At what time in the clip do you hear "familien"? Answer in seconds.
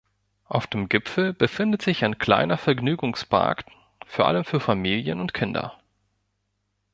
4.59-5.19